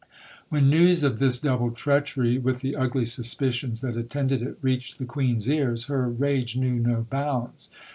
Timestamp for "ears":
5.47-5.85